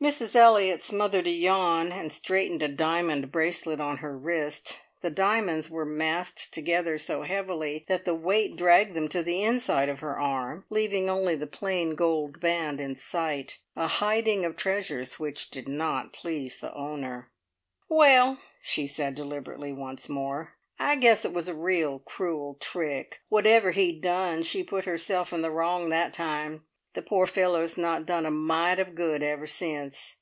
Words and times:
Mrs 0.00 0.36
Elliott 0.36 0.80
smothered 0.80 1.26
a 1.26 1.30
yawn, 1.32 1.90
and 1.90 2.12
straightened 2.12 2.62
a 2.62 2.68
diamond 2.68 3.32
bracelet 3.32 3.80
on 3.80 3.96
her 3.96 4.16
wrist. 4.16 4.78
The 5.00 5.10
diamonds 5.10 5.68
were 5.68 5.84
massed 5.84 6.54
together 6.54 6.98
so 6.98 7.22
heavily 7.22 7.84
that 7.88 8.04
the 8.04 8.14
weight 8.14 8.54
dragged 8.54 8.94
them 8.94 9.08
to 9.08 9.24
the 9.24 9.42
inside 9.42 9.88
of 9.88 9.98
her 9.98 10.16
arm, 10.16 10.64
leaving 10.70 11.10
only 11.10 11.34
the 11.34 11.48
plain 11.48 11.96
gold 11.96 12.38
band 12.38 12.80
in 12.80 12.94
sight, 12.94 13.58
a 13.74 13.88
hiding 13.88 14.44
of 14.44 14.54
treasures 14.54 15.18
which 15.18 15.50
did 15.50 15.68
not 15.68 16.12
please 16.12 16.58
the 16.58 16.72
owner. 16.76 17.32
"Well," 17.88 18.38
she 18.62 18.86
said 18.86 19.16
deliberately 19.16 19.72
once 19.72 20.08
more, 20.08 20.54
"I 20.78 20.94
guess 20.94 21.24
it 21.24 21.34
was 21.34 21.48
a 21.48 21.54
real 21.56 21.98
cruel 21.98 22.54
trick. 22.60 23.20
Whatever 23.30 23.72
he'd 23.72 24.00
done, 24.00 24.44
she 24.44 24.62
put 24.62 24.84
herself 24.84 25.32
in 25.32 25.42
the 25.42 25.50
wrong 25.50 25.88
that 25.88 26.12
time. 26.12 26.66
The 26.94 27.02
poor 27.02 27.26
fellow's 27.26 27.76
not 27.78 28.06
done 28.06 28.26
a 28.26 28.30
mite 28.30 28.80
of 28.80 28.96
good 28.96 29.22
ever 29.22 29.46
since." 29.46 30.16